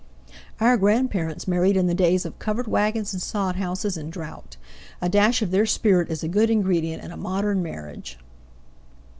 Our 0.59 0.77
grandparents 0.77 1.47
married 1.47 1.77
in 1.77 1.85
the 1.85 1.93
days 1.93 2.25
of 2.25 2.39
covered 2.39 2.65
wagons 2.65 3.13
and 3.13 3.21
sodhouses 3.21 3.97
and 3.97 4.11
drought; 4.11 4.57
a 4.99 5.07
dash 5.09 5.43
of 5.43 5.51
their 5.51 5.67
spirit 5.67 6.09
is 6.09 6.23
a 6.23 6.27
good 6.27 6.49
ingredient 6.49 7.03
in 7.03 7.11
a 7.11 7.17
modern 7.17 7.61
marriage. 7.61 8.17